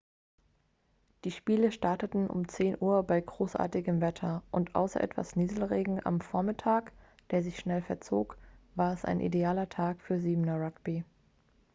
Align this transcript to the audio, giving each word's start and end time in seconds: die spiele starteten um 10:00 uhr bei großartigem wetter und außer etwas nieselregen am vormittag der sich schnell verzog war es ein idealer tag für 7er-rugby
die 1.25 1.29
spiele 1.31 1.71
starteten 1.71 2.27
um 2.27 2.47
10:00 2.47 2.79
uhr 2.81 3.03
bei 3.03 3.21
großartigem 3.21 4.01
wetter 4.01 4.41
und 4.49 4.73
außer 4.73 4.99
etwas 4.99 5.35
nieselregen 5.35 6.03
am 6.03 6.21
vormittag 6.21 6.91
der 7.29 7.43
sich 7.43 7.57
schnell 7.59 7.83
verzog 7.83 8.35
war 8.73 8.93
es 8.95 9.05
ein 9.05 9.19
idealer 9.19 9.69
tag 9.69 10.01
für 10.01 10.15
7er-rugby 10.15 11.03